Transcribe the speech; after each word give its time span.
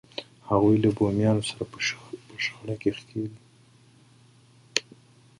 هغوی 0.49 0.75
له 0.83 0.89
بومیانو 0.97 1.47
سره 1.51 1.63
په 2.27 2.35
شخړه 2.45 2.75
کې 2.81 2.89
ښکېل 2.97 3.25
شول. 3.27 3.33